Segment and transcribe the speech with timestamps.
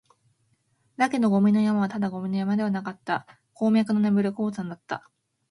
[0.97, 5.07] だけど、ゴミの山はただのゴミ山ではなかった、鉱脈の眠る鉱山だった